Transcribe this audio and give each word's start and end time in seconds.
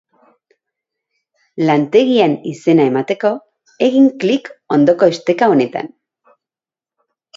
Lantegian 1.67 2.33
izena 2.53 2.87
emateko, 2.91 3.31
egin 3.89 4.09
klik 4.25 4.49
ondoko 4.79 5.11
esteka 5.15 5.51
honetan. 5.53 5.93